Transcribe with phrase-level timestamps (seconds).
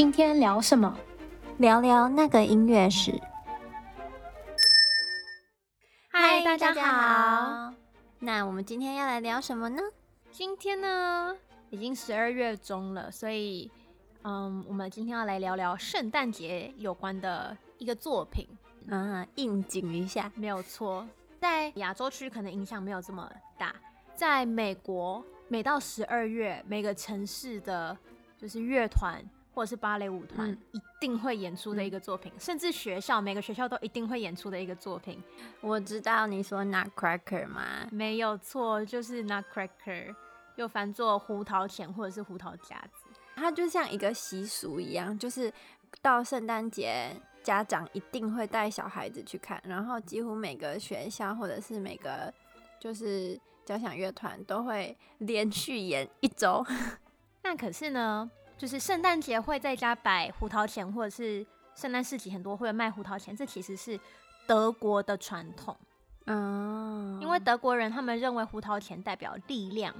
[0.00, 0.96] 今天聊什么？
[1.58, 3.20] 聊聊那个音乐史。
[6.08, 7.74] 嗨，大家好。
[8.18, 9.82] 那我们今天要来聊什么呢？
[10.30, 11.36] 今天呢，
[11.68, 13.70] 已经十二月中了，所以，
[14.22, 18.48] 嗯，我们今天要来聊聊圣诞节有关的一个作品。
[18.86, 21.06] 嗯，应景一下，没有错。
[21.38, 23.74] 在亚洲区可能影响没有这么大，
[24.14, 27.94] 在美国，每到十二月，每个城市的
[28.38, 29.22] 就是乐团。
[29.52, 35.22] 或者是芭蕾舞团一定会演出的一个作品，嗯、甚至学校每个学校都一定会演出的一个作品。
[35.60, 37.88] 我知道你说 Nutcracker 吗？
[37.90, 40.14] 没有错，就是 Nutcracker，
[40.56, 43.04] 又翻作胡桃钳或者是胡桃夹子。
[43.36, 45.52] 它就像一个习俗一样，就是
[46.02, 47.10] 到圣诞节，
[47.42, 52.32] 家长一定会带小孩子去看，然后几乎每个学校或者是每个
[52.78, 56.64] 就是交响乐团都会连续演一周。
[57.42, 58.30] 那可是呢？
[58.60, 63.98] 就是圣诞节会在家摆胡桃钳，或者是圣诞市集很多会卖胡桃钳，这其实是
[64.46, 65.74] 德国的传统。
[66.26, 69.94] 嗯，因为德国人他们认为胡桃钳代表力量，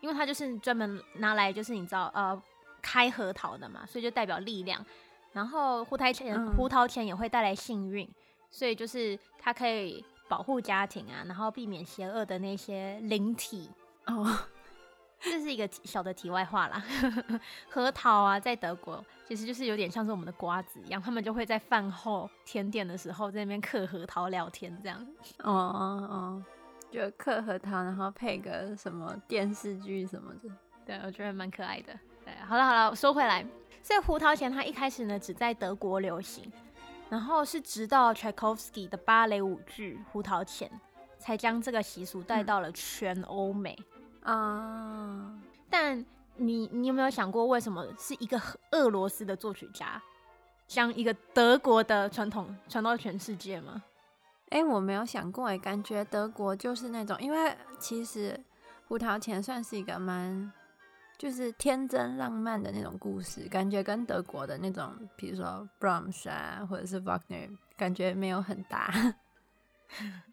[0.00, 2.40] 因为它就是专门拿来就是你知道呃
[2.80, 4.86] 开核桃的嘛，所以就代表力量。
[5.32, 8.08] 然后胡桃钳胡桃钳也会带来幸运，
[8.52, 13.68] 所以就是它可以保护家庭啊，然后避免邪恶的那些灵体
[14.06, 14.32] 哦。
[15.20, 16.82] 这是一个小的题外话啦，
[17.68, 24.98] 核桃啊，在德国其实就是有点像是我们的瓜子一样，他们就会在饭后甜点的时候在那边嗑核桃聊天，这样。
[25.42, 26.44] 哦哦哦，
[26.90, 30.50] 就嗑核桃，然后配个什么电视剧什么的，
[30.86, 31.92] 对，我觉得蛮可爱的。
[32.24, 33.44] 对，好了好了，我说回来，
[33.82, 36.50] 所以胡桃钳它一开始呢只在德国流行，
[37.10, 40.68] 然后是直到柴可夫斯基的芭蕾舞剧《胡桃钳》
[41.18, 43.76] 才将这个习俗带到了全欧美。
[43.78, 46.04] 嗯啊！Uh, 但
[46.36, 48.40] 你你有没有想过，为什么是一个
[48.72, 50.00] 俄罗斯的作曲家
[50.66, 53.82] 将一个德国的传统传到全世界吗？
[54.50, 58.38] 哎、欸，我没有想过，哎，感觉德国就是那种，因为其实
[58.88, 60.52] 胡桃钳算是一个蛮
[61.18, 69.14] 就是天真浪漫的那种故事，感觉跟德国的那种，比如说 Brahms 啊，或者是 Wagner，感觉没有很大。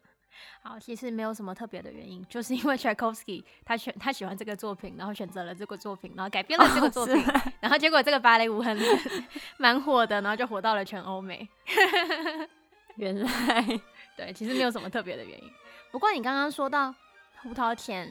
[0.62, 8.78] 好，其实没有什么特别的原因，就是因为 Tchaikovsky 他选他喜欢这个作品，然后选择了这个作品，然后改编了这个作品，哦、然后结果这个芭蕾舞很
[9.58, 11.48] 蛮火的，然后就火到了全欧美。
[12.96, 13.80] 原来
[14.16, 15.50] 对，其实没有什么特别的原因。
[15.92, 16.94] 不过你刚刚说到
[17.42, 18.10] 胡桃钳，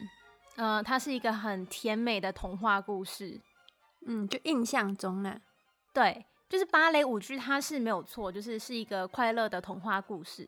[0.55, 3.39] 呃，它是一个很甜美的童话故事，
[4.05, 5.39] 嗯，就印象中呢，
[5.94, 10.47] 对，就是芭蕾舞剧，它是没有错，就是是一个快乐的童话故事。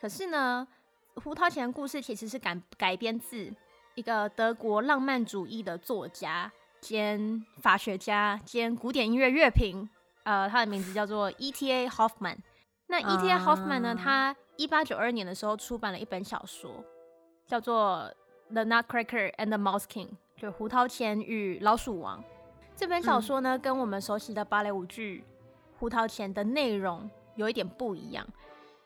[0.00, 0.66] 可是呢，
[1.22, 3.52] 胡桃钳的故事其实是改改编自
[3.94, 9.88] 一个德国浪漫主义的作家兼法学家兼古典音乐乐评，
[10.24, 11.88] 呃，他的名字叫做 E.T.A.
[11.88, 12.38] Hoffmann。
[12.88, 13.38] 那 E.T.A.
[13.38, 16.84] Hoffmann 呢，他一八九二年的时候出版了一本小说，
[17.46, 18.12] 叫做
[18.52, 22.22] 《The Nutcracker and the Mouse King》，就胡桃钳与老鼠王。
[22.76, 25.24] 这本小说呢，嗯、跟我们熟悉的芭蕾舞剧
[25.78, 28.26] 《胡桃钳》的内容有一点不一样，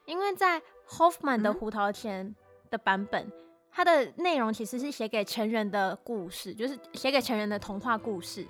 [0.05, 2.35] 因为在 Hoffmann 的胡桃钳
[2.71, 3.33] 的版本，嗯、
[3.71, 8.47] 它的内容其实是写给成人的故事，就是写给成人的童话故事，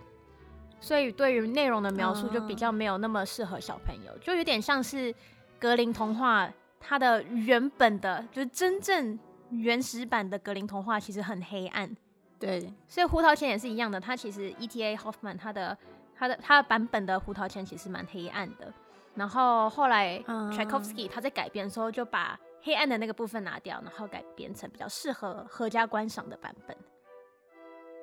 [0.80, 5.14] 所以对于内容的描述就比较没有那么适合小朋友，就有点像是
[5.58, 9.18] 格林童话，它的原本的，就是真正
[9.50, 11.96] 原始版的格林童话其实很黑暗，
[12.38, 14.96] 对，所以胡桃钳也是一样的，它其实 E.T.A.
[14.96, 15.76] Hoffmann 它的
[16.14, 18.72] 它的它的版本的胡桃钳其实蛮黑暗的。
[19.18, 20.22] 然后后来
[20.54, 26.76] 柴可夫斯基他在改编的时候就把黑暗的那个部分拿掉，然后改编成比较适合合家观赏的版本。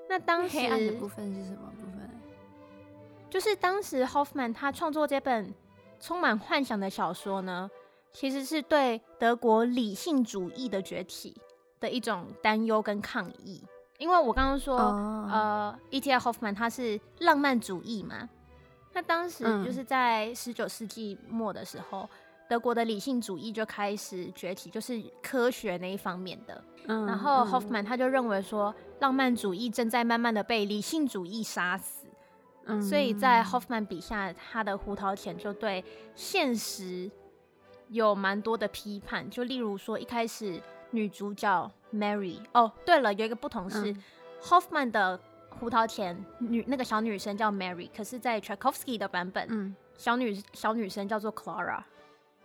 [0.10, 2.10] 那当时黑暗的部分是什么部分？
[3.30, 5.54] 就是当时 Hoffmann 他创作这本
[6.00, 7.70] 充满幻想的小说呢，
[8.12, 11.36] 其实是对德国理性主义的崛起
[11.80, 13.64] 的一种担忧跟抗议。
[13.98, 16.18] 因为我刚刚说，哦、呃，E.T.A.
[16.18, 18.30] Hoffmann 他是浪漫主义嘛。
[18.96, 22.10] 那当时就是在十九世纪末的时候，嗯、
[22.48, 26.64] 德国的理性主义就开始崛起，就是科学那一方面的。
[26.88, 32.08] 嗯、然后 Hoffmann 他就认为说，浪漫主义正在慢慢的被理性主义杀死。
[32.68, 35.84] 嗯、所以在 Hoffmann 笔下，他的胡桃钳就对
[36.16, 37.12] 现实
[37.90, 39.30] 有蛮多的批判。
[39.30, 44.04] 就例如说，一开始女主角 Mary，哦，对了，有一个不同是、嗯、
[44.42, 45.20] Hoffmann 的。
[45.60, 51.82] 胡桃钳女那个小女生叫 Mary，可是，在 Tchaikovsky 的版本，嗯、小女小女生叫做 Clara，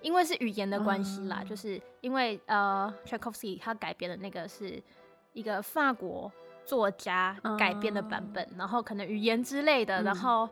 [0.00, 4.82] 因为是语言的关系啦，嗯、就是因为呃 Tchaikovsky 他改编的那个是
[5.32, 6.30] 一个法国
[6.64, 10.48] 作家改编的版本，嗯、然后可能语言之类的，嗯、然后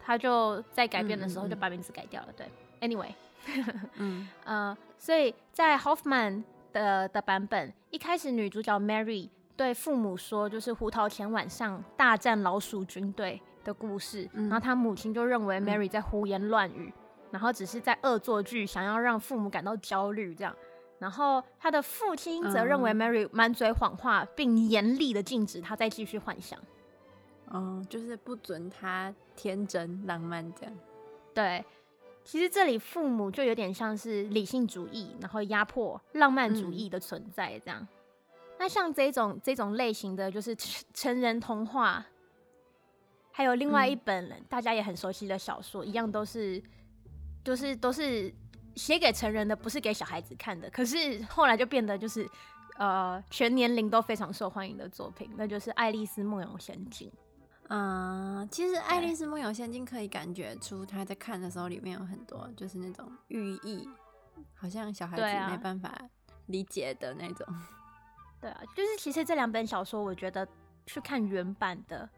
[0.00, 2.28] 他就在改编的时候就把名字改掉了。
[2.36, 2.46] 对
[2.80, 3.12] ，Anyway，
[3.96, 4.28] 嗯。
[4.44, 6.42] 呃，所以在 Hoffman
[6.72, 9.28] 的的版本，一开始女主角 Mary
[9.60, 20.56] 对父母说，就是胡桃钳晚上大战老鼠军队的故事，嗯、然后他母亲就认为 Mary 在胡言乱语，嗯、然后只是在恶作剧，想要让父母感到焦虑这样。
[20.98, 26.58] 然后他的父亲则认为 Mary 满嘴谎话，并严厉的禁止他再继续幻想。
[27.50, 30.74] 嗯，就是不准他天真浪漫这样。
[31.34, 31.62] 对，
[32.24, 37.78] 其实这里父母就有点像是理性主义，然后压迫浪漫主义的存在这样。
[37.82, 37.88] 嗯、
[38.60, 40.54] 那像这种这种类型的就是
[40.92, 42.04] 成人童话，
[43.32, 46.62] 还有另外一本大家也很熟悉的小说，嗯、一样都是，
[47.42, 48.32] 就是都是。
[48.76, 50.70] 写给成人的，不是给小孩子看的。
[50.70, 52.26] 可是后来就变得就是，
[52.78, 57.08] 呃，全年龄都非常受欢迎的作品，那就是《爱丽丝梦游仙境》。
[57.68, 63.86] 嗯，其实《爱丽丝梦游仙境》可以感觉出他在看的时候，里面有很多就是那种寓意，
[64.54, 65.92] 好像小孩子没办法
[66.46, 67.46] 理解的那种。
[68.40, 70.46] 对啊，就是其实这两本小说，我觉得
[70.86, 72.08] 去看原版的。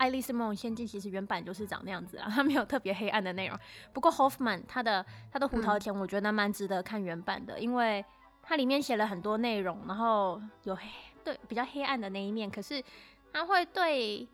[0.02, 3.58] 《爱丽丝梦游仙境》其实原版就是长那样子啊， 它没有特别黑暗的内容。
[3.92, 8.02] 不过 Hoffman 他的他的胡桃钳，我觉得蛮值得看原版的，嗯、因为
[8.42, 10.84] 它里面写了很多内容，然后有黑
[11.22, 12.82] 对比较黑暗的那一面，可是
[13.30, 14.26] 它会对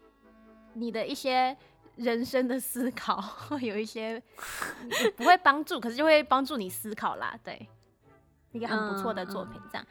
[0.74, 1.56] 你的一些
[1.96, 4.22] 人生的思考会 有一些
[5.16, 7.36] 不会帮助，可是就会帮助你思考啦。
[7.42, 7.68] 对，
[8.52, 9.84] 一个很不错的作品这样，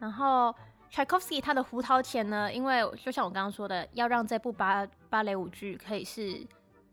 [0.00, 0.52] 然后。
[0.92, 6.44] Tchaikovsky 他的胡桃钳呢，因为就像我刚刚说的，要让这部芭芭蕾舞剧可以是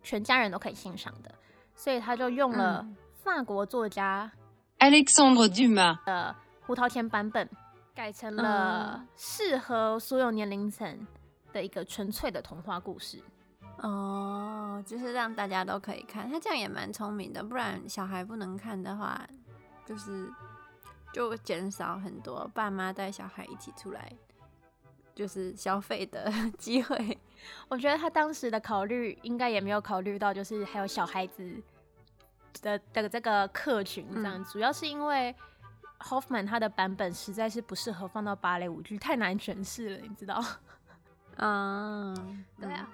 [0.04, 1.34] 全家人都可以欣赏的，
[1.74, 4.32] 所以他就用了法国作家
[4.78, 7.50] Alexandre Dumas 的胡桃钳版本，
[7.96, 11.08] 改成了适合所有年龄层
[11.52, 13.20] 的一个纯粹的童话故事。
[13.78, 19.28] 哦，就是让大家都可以看，他这样也蛮聪明的，不然小孩不能看的话，
[19.88, 20.32] 就是。
[21.18, 24.14] 就减少很多爸妈带小孩一起出来，
[25.16, 27.18] 就是消费的机会。
[27.68, 31.60] 我觉得他当时的考虑应该也没有考虑到，就是还有小孩子
[32.62, 34.40] 的的这个客群这样。
[34.40, 35.36] 嗯、主要是因为
[36.02, 40.40] Hoffman 他的版本实在是不适合放到芭蕾舞剧，太难诠释了，你知道？
[41.38, 42.88] 嗯， 对啊。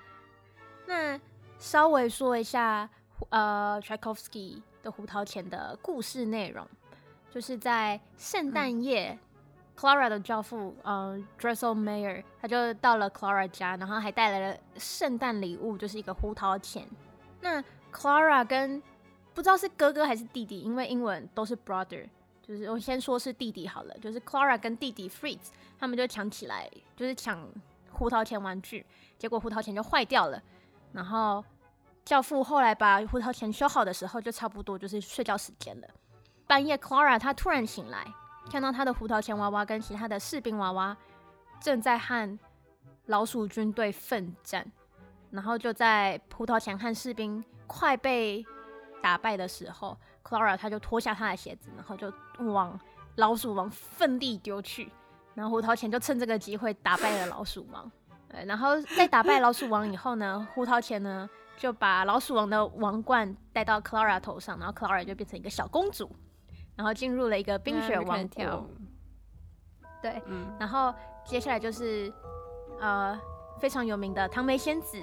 [0.86, 1.20] 那
[1.60, 2.90] 稍微说一下，
[3.32, 6.66] 呃，Tchaikovsky 的胡桃钳的故事内容。
[7.34, 9.20] 就是在圣诞夜，嗯
[9.76, 16.88] ，Clara 的教父，呃 d r e s s e l Mayer，他就到了 Clara 家，然后还带来了圣诞礼物，就是一个胡桃钳。
[17.42, 17.60] 那
[17.92, 18.80] Clara 跟
[19.34, 22.08] 不知道是哥哥还是弟弟，因为英文都是 brother，
[22.44, 23.98] 就是我先说是弟弟好了。
[23.98, 25.48] 就是 Clara 跟弟弟 Fritz
[25.80, 27.50] 他们就抢起来，就是抢
[27.92, 28.86] 胡桃钳玩具，
[29.18, 30.40] 结果胡桃钳就坏掉了。
[30.92, 31.44] 然后
[32.06, 35.88] 教父后来把胡桃钳修好的时候，就差不多就是睡觉时间了。
[36.48, 38.06] 半夜，Clara 她突然醒来，
[38.52, 40.96] 看到她的胡桃钳娃娃跟其他的士兵娃娃
[41.60, 42.40] 正在和
[43.08, 44.70] 老鼠军队奋战，
[45.32, 48.46] 然后就在胡桃钳和士兵快被
[49.02, 52.80] 打败的时候，Clara 她就脱下她的鞋子，然后就往
[53.16, 54.92] 老鼠王奋力丢去，
[55.34, 57.92] 然后胡桃钳就趁这个机会打败了老鼠王。
[58.30, 66.10] 对，然后在打败老鼠王以后呢，胡桃钳呢就把老鼠王的王冠戴到 Clara 头上，然后 Clara 就变成一个小公主。
[66.76, 68.68] 然后进入了一个冰雪王国，
[70.02, 72.12] 对，嗯、然后接下来就是
[72.80, 73.20] 呃
[73.60, 75.02] 非常有名的唐梅仙子，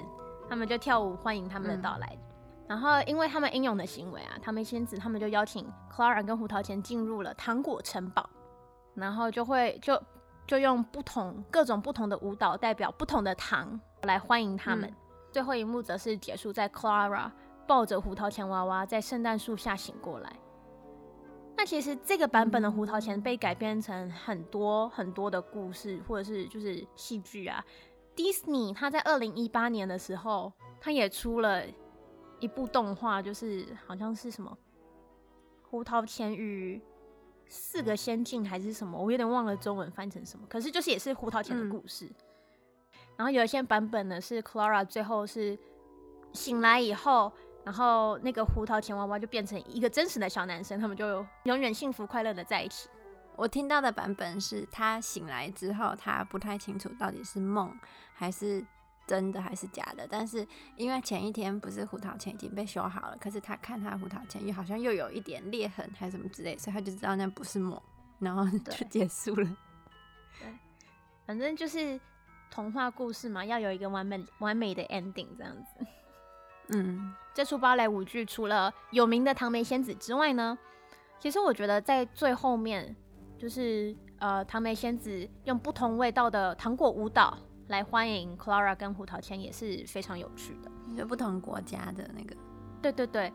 [0.49, 2.07] 他们就跳舞欢迎他们的到来。
[2.11, 2.19] 嗯、
[2.67, 8.29] 然后因为他们英勇的行为啊，唐梅仙子他们就邀请 Clara 跟胡桃钳进入了糖果城堡，
[8.93, 10.01] 然后就会就
[10.45, 14.89] 就用不同各种不同的舞蹈代表不同的糖来欢迎他们。
[14.89, 14.95] 嗯、
[15.31, 17.31] 最后一幕则是结束在 Clara
[17.65, 20.35] 抱着胡桃钳娃娃在圣诞树下醒过来。
[21.61, 27.63] 那其实这个版本的胡桃钳被改编成很多很多的故事，或者是就是戏剧啊。
[28.15, 31.63] Disney 他在二零一八年的时候，他也出了
[32.39, 34.57] 一部动画，就是好像是什么
[35.61, 36.81] 胡桃钳与
[37.47, 40.47] 四个仙境还是什么，我有点忘了中文翻成什么。
[40.49, 42.07] 可是就是也是胡桃钳的故事。
[42.07, 42.15] 嗯、
[43.17, 45.55] 然后有一些版本呢是 Clara 最后是
[46.33, 47.31] 醒来以后。
[47.63, 52.89] 然后那个胡桃钳娃娃就变成一个真实的小男生，他们就永远幸福快乐的在一起。
[53.35, 57.73] 我听到的版本是他醒来之后，他不太清楚到底是梦
[58.13, 58.63] 还是
[59.07, 60.07] 真的还是假的。
[60.09, 67.81] 但是因为前一天不是胡桃钳已经被修好了，可是他看他胡桃钳又好像又有一点裂痕还是什么之类，所以他就知道那不是梦，
[68.19, 69.57] 然后就结束了。
[71.25, 71.99] 反正就是
[72.51, 75.85] 童话故事嘛，要有一个完美完美的 ending 这样子。
[76.73, 80.57] 嗯，这出芭蕾舞剧除了有名的唐梅仙子之外呢，
[81.19, 82.95] 其实我觉得在最后面，
[83.37, 92.35] 就是呃，唐梅仙子用不同味道的糖果舞蹈来欢迎 Clara 跟胡桃钳也是非常有趣的，就不同国家的那个，
[92.81, 93.31] 对对对，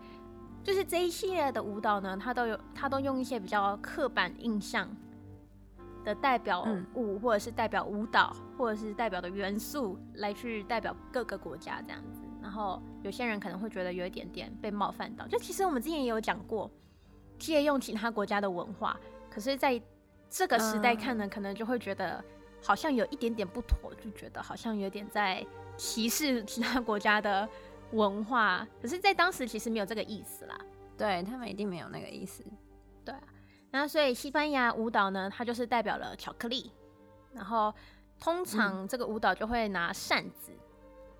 [0.63, 4.89] 就是这一系列的舞蹈呢，它都有，它都用一些比较刻板印象
[6.05, 12.21] 的代表物，或者是代表舞蹈，或者是代表的元素来去代表各个国家这样子。
[12.47, 16.71] 然后有些人可能会觉得有一点点被冒犯到，就其实我们之前也有讲过，
[17.41, 18.97] 借用其他国家的文化，
[19.29, 19.83] 可是在
[20.31, 22.25] 这个时代看呢，可能就会觉得
[22.63, 25.45] 好像有一点点不妥，就觉得好像有点在
[25.77, 27.49] 歧视其他国家的
[27.91, 28.65] 文化。
[28.81, 30.57] 可是，在当时其实没有这个意思啦，
[30.97, 32.45] 对，他们一定没有那个意思，
[33.05, 33.23] 对啊。
[33.73, 36.71] 那所以西班牙舞蹈呢，它就是代表了巧克力。
[37.35, 37.75] 然后
[38.21, 40.59] 通常这个舞蹈就会拿扇子，嗯、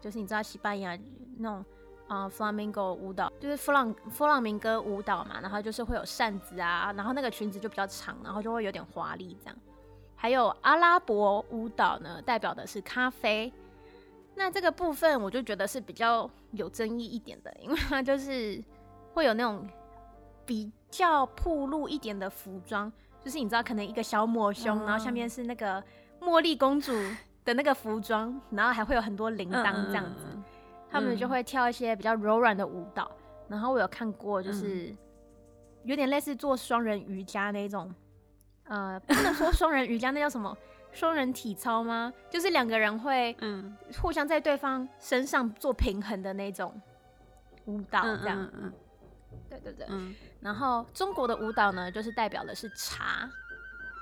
[0.07, 0.97] 就是你知道西班牙
[1.39, 1.65] 那种
[2.07, 5.41] 啊、呃、flamingo 舞蹈，就是弗朗弗朗明哥舞蹈嘛。
[5.43, 9.57] 然后就是会有扇子啊，然后那个裙子就比较长，然后就会有点华丽这样。
[10.15, 13.53] 还有阿拉伯舞蹈呢，代表的是咖啡。
[14.37, 18.63] 那这个部分我就觉得是比较有争议一点的，因为它就是
[19.13, 19.69] 会有那种
[20.47, 20.71] 比。
[20.89, 22.91] 较暴露一点的服装，
[23.23, 25.83] 就是你知道，可能一个小抹胸，然后下面是那个
[26.21, 26.93] 茉莉公主
[27.47, 30.27] 的那个服装，然后还会有很多铃铛这样子，
[30.91, 33.11] 他们就会跳一些比较柔软的舞蹈。
[33.49, 34.95] 然后我有看过，就是
[35.85, 37.95] 有点类似做双人瑜伽那种，
[38.65, 40.55] 呃，不能说双人瑜伽，那叫什么？
[40.93, 42.13] 双人体操吗？
[42.31, 46.75] 就是两个人会嗯互相在对方身上做平衡的那种
[47.67, 48.51] 舞蹈，这样。
[49.49, 49.87] 对对对。
[50.41, 53.29] 然后中国的舞蹈呢，就是代表的是茶，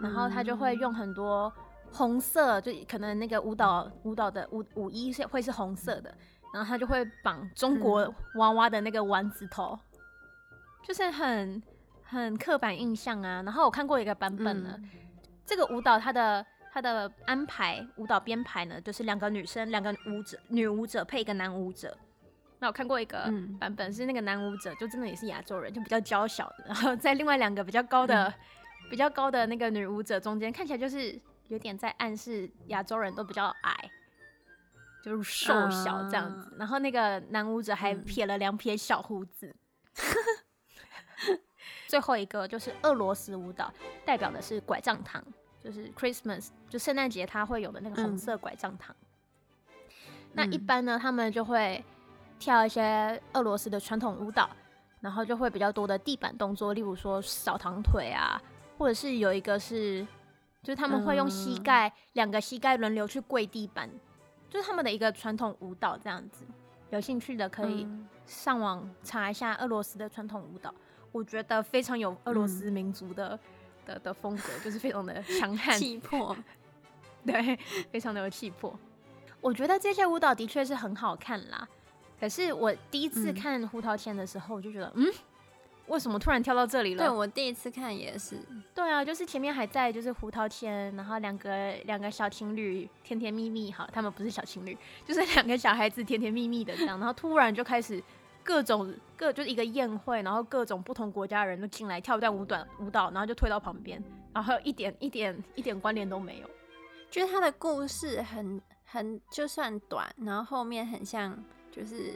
[0.01, 1.53] 然后他就会用很多
[1.95, 6.13] 红色，就可能那个舞蹈舞蹈的舞舞衣是会是红色的，
[6.53, 9.79] 然后他就会绑中国娃娃的那个丸子头，
[10.83, 11.63] 就是很
[12.03, 13.43] 很刻板印象啊。
[13.43, 14.77] 然后我看过一个版本呢，
[15.47, 21.97] 这个舞蹈它的它的安排舞蹈编排呢，就是两个女生，两个舞者女舞者配一个男舞者。
[22.59, 28.35] 那我看过一个版本，是那个男舞者，就真的也是亚洲人，就比较娇小的，然后在另外两个比较高的、嗯、
[28.91, 33.91] 比较高的那个女舞者中间，看起来就是有点在暗示亚洲人都比较矮，
[35.03, 36.51] 就是瘦小这样子。
[36.51, 39.55] Uh, 然后那个男舞者还撇了两撇小胡子。
[41.29, 41.41] 嗯、
[41.89, 43.73] 最后一个就是俄罗斯舞蹈，
[44.05, 45.23] 代表的是拐杖糖，
[45.63, 48.95] 就是 Christmas，就圣诞节它会有的那个红色拐杖糖。
[49.69, 49.75] 嗯、
[50.33, 51.85] 那一般呢，他们就会。
[52.37, 54.51] 跳一些俄罗斯的传统舞蹈，
[55.01, 58.39] 然后就会比较多的地板动作，例如说扫堂腿啊，
[58.77, 60.05] 或者是有一个是，
[60.65, 63.89] 就是他们会用膝盖两、嗯、个膝盖轮流去跪地板，
[64.51, 66.45] 就是他们的一个传统舞蹈这样子。
[66.91, 67.87] 有兴趣的可以
[68.27, 70.75] 上网查一下俄罗斯的传统舞蹈，
[71.13, 73.39] 我觉得非常有俄罗斯民族的、嗯、
[73.87, 76.37] 的的风格，就是非常的 强悍气 魄，
[77.27, 77.57] 对，
[77.93, 78.77] 非常的有气魄。
[79.41, 81.69] 我觉得这些舞蹈的确是很好看啦。
[82.19, 85.13] 可是我第一次看《胡桃钳》的时候，我就觉得，嗯，
[85.87, 87.05] 为什么突然跳到这里了？
[87.05, 88.39] 对，我第一次看也是。
[88.75, 98.03] 对啊，就是前面还在就是胡桃天，然后两个两个小情侣甜甜蜜蜜，好，他们不是小情侣，就是两个小孩子甜甜蜜蜜的这样，然后突然就开始
[98.43, 106.51] 各种各就是一个宴会，然后各种不同国家的人都进来跳一段舞短舞蹈，然后就推到旁边，然后一点一点一点关联都没有。
[107.11, 111.37] 就是他的故事很很就算短，然后后面很像。
[111.75, 112.13] 就是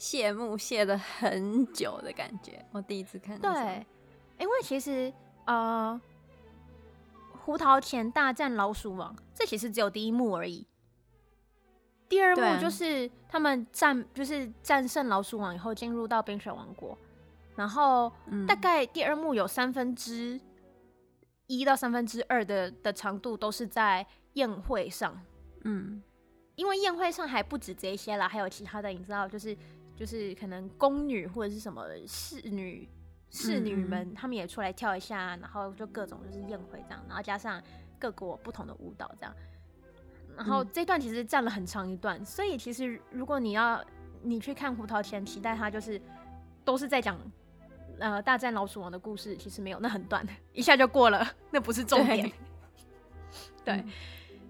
[0.00, 3.38] 谢幕谢了很久的感觉，我第一次看。
[3.38, 3.86] 对，
[4.38, 5.12] 因为其实
[5.44, 6.00] 呃，
[7.44, 10.66] 胡桃钳大战老鼠王，这其实只有第一幕而已。
[12.08, 16.96] 第二幕就是他们战，就是战胜老鼠王以后进入到冰雪王国，
[17.54, 18.10] 然后
[18.48, 20.40] 大概第二幕有三分之
[21.46, 25.20] 一到三分之二的的长度都是在宴会上，
[25.64, 26.02] 嗯。
[26.56, 29.56] 因为宴会上还不止这些啦，还有其他的，你知道，就是
[30.00, 32.88] 就是可能宫女或者是什么侍女、
[33.28, 37.62] 侍女们，他们也出来跳一下，然后就各种就是宴会这样，然后加上
[37.98, 39.36] 各国不同的舞蹈这样，
[40.34, 43.84] 然后这段其实占了很长一段，所以其实如果你要
[44.22, 46.00] 你去看胡桃钳，期待它就是
[46.64, 47.18] 都是在讲
[47.98, 52.32] 呃大战老鼠王的故事，其实没有，那很短，一下就过了，那不是重点，
[53.62, 53.76] 对。
[53.76, 53.84] 对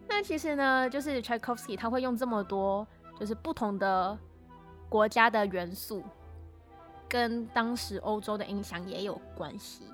[0.09, 2.87] 那其实呢，就是 Tchaikovsky 他会用这么多，
[3.19, 4.19] 就是不同的
[4.91, 6.03] 国家的元素，
[7.09, 9.85] 跟当时欧洲的影响也有关系。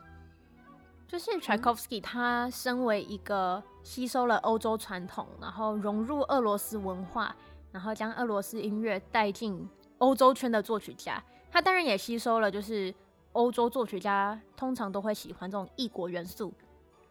[1.07, 7.37] 就是 Tchaikovsky 他身为一个吸收了欧洲传统，然后融入俄罗斯文化，
[7.71, 12.93] 然后将俄罗斯音乐带进欧洲圈的作曲家，他当然也吸收了，就是
[13.33, 16.53] 欧洲作曲家通常都会喜欢这种异国元素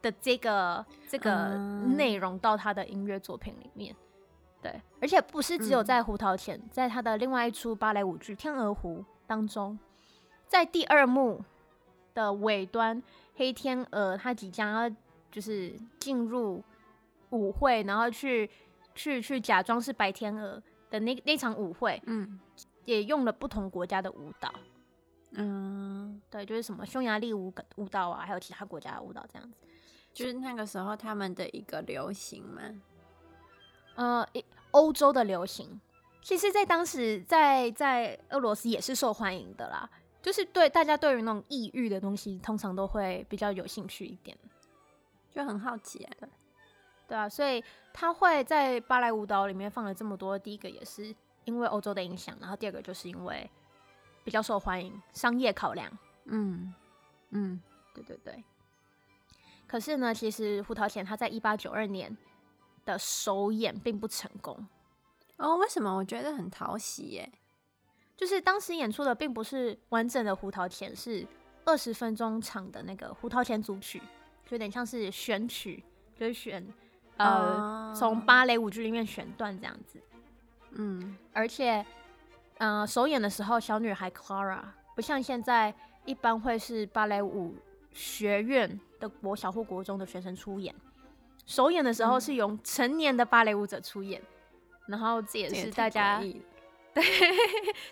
[0.01, 1.55] 的这个这个
[1.95, 3.95] 内容到他的音乐作品里面。
[4.61, 9.77] 对，而且不是只有在《胡桃钳》，在他的另外一出芭蕾舞剧《天鹅湖》当中，
[10.47, 11.43] 在第二幕
[12.13, 13.01] 的尾端，
[13.35, 14.95] 黑天鹅他即将要
[15.31, 16.63] 就是进入
[17.29, 18.49] 舞会，然后去
[18.95, 22.39] 去去假装是白天鹅的那那场舞会，嗯，
[22.85, 24.51] 也用了不同国家的舞蹈，
[25.33, 29.57] 嗯，对，就是什么匈牙利舞舞蹈啊，还有其他国家的舞蹈这样子，
[30.11, 32.61] 就是那个时候他们的一个流行嘛。
[33.95, 34.27] 呃，
[34.71, 35.79] 欧洲的流行，
[36.21, 39.89] 其实，在当时在，在在俄罗斯也是受欢迎的啦。
[40.21, 44.35] 就是对大家对于那种异域的东西，通常都会比较有兴趣一点，
[45.31, 46.11] 就很好奇啊。
[46.19, 46.29] 对，
[47.07, 50.37] 对啊，所以他会在芭蕾舞蹈里面放了这么多。
[50.37, 53.49] 第一个也是因为欧洲的影响，然后第二个就是因为
[54.23, 55.89] 比较受欢迎，商业考量。
[56.25, 56.73] 嗯
[57.29, 57.61] 嗯，
[57.93, 58.43] 对对对。
[59.67, 62.17] 可是呢，其实胡桃钳他在一八九二年。
[62.85, 64.67] 的首演并不成功
[65.37, 65.93] 哦，为什么？
[65.93, 67.29] 我觉得很讨喜耶，
[68.15, 71.27] 就是当时演出的并不是完整的胡桃钳，是
[71.65, 73.99] 二十分钟长的那个胡桃钳组曲，
[74.45, 75.83] 就有点像是选曲，
[76.15, 76.65] 就是选
[77.17, 79.99] 呃从、哦、芭蕾舞剧里面选段这样子。
[80.71, 81.85] 嗯，而且
[82.59, 84.61] 呃首演的时候，小女孩 Clara
[84.95, 85.73] 不像现在
[86.05, 87.55] 一般会是芭蕾舞
[87.91, 90.73] 学院的国小或国中的学生出演。
[91.45, 94.27] 首演的时候是由成年的芭蕾舞者出演，嗯、
[94.87, 96.19] 然后这也是大家
[96.93, 97.03] 对，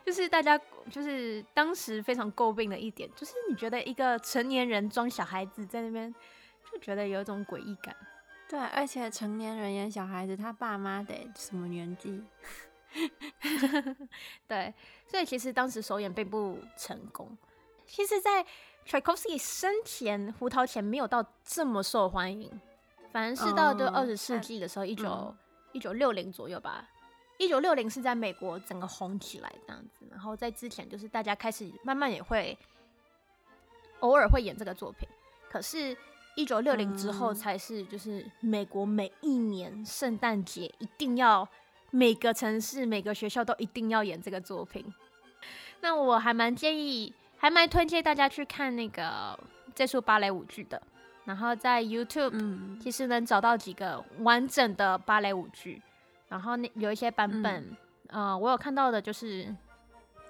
[0.05, 6.13] 就是大家就是当时非常诟病的一点，就是你觉得一个成年人装小孩子在那边，
[6.71, 7.95] 就觉得有一种诡异感。
[8.47, 12.23] 对，而且成年人演小孩子，他爸妈得什么年纪？
[14.47, 14.73] 对，
[15.07, 17.37] 所以其实当时首演并不成功。
[17.85, 18.45] 其实，在
[18.87, 22.49] Tchaikovsky 生前，胡桃钳没有到这么受欢迎。
[23.13, 25.35] 反正是到就二十世纪的时候，一九
[25.71, 26.89] 一九六零左右吧。
[27.37, 32.57] 一九六零是在美国整个红起来这样子，然后在之前就是大家开始慢慢也会
[33.99, 35.07] 偶尔会演这个作品。
[35.49, 35.95] 可是，
[36.35, 41.47] 一九六零之后才是就是美国每一年圣诞节一定要
[41.91, 44.85] 每个城市每个学校都一定要演这个作品。
[45.81, 49.37] 那我还蛮建议，还蛮推荐大家去看那个
[49.75, 50.81] 这出芭蕾舞剧的。
[51.25, 55.81] 然后在 YouTube 其实能找到几个完整的芭蕾舞剧，
[56.27, 57.63] 然后那有一些版本，
[58.07, 59.55] 嗯、呃，我有看到的就是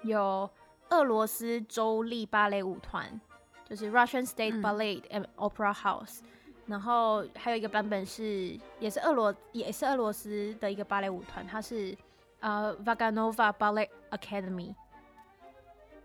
[0.02, 0.48] 有
[0.90, 3.20] 俄罗斯州立芭蕾舞团，
[3.68, 6.26] 就是 Russian State Ballet and Opera House，嗯、
[6.66, 11.96] 然后还有一个版本是也是俄罗也是俄罗斯的一个芭蕾舞团，它是
[12.38, 14.72] 呃 Vaganova Ballet Academy，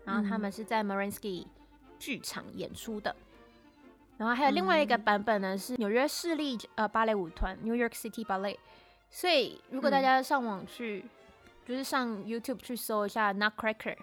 [0.04, 1.46] 然后他们是在 Mariinsky
[1.98, 3.14] 剧场演出的。
[4.20, 8.58] 然后还有另外一个版本呢，是纽约市立呃芭蕾舞团 New York City Ballet。
[9.08, 13.96] 所以如果大家上网去，嗯、就是上 YouTube 去搜一下 Nutcracker，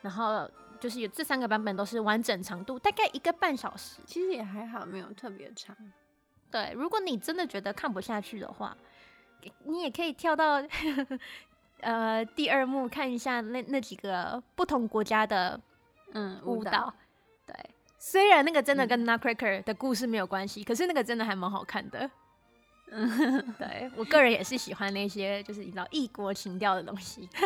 [0.00, 0.50] 然后
[0.80, 5.76] 就是有这三个版本都是完整长度，大概一个半小时，其实也还好，没有特别长。
[6.50, 8.74] 对，如果你真的觉得看不下去的话，
[9.64, 10.62] 你也可以跳到
[11.82, 15.60] 呃第二幕看一下那那几个不同国家的
[16.14, 16.94] 嗯舞蹈，
[17.44, 17.54] 对。
[17.98, 22.08] 虽然那个真的跟 Nutcracker 的故事没有关系，嗯、可是那个真的还蛮好看的。
[22.90, 27.28] 嗯， 对，我个人也是喜欢那些就是你知道异国情调的东西。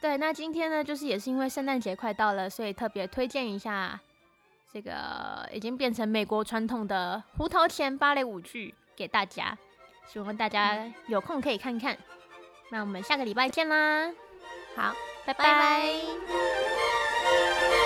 [0.00, 3.98] 对，那今天呢，就是也是因为圣诞节快到了，所以特别推荐一下
[4.72, 9.56] 这个已经变成美国传统的胡桃钳芭蕾舞剧给大家，
[10.06, 11.96] 希望大家有空可以看看。
[12.70, 14.10] 那我们下个礼拜见啦！
[14.76, 14.94] 好，
[15.26, 15.44] 拜拜。
[15.44, 17.01] 拜拜。
[17.32, 17.81] Bye.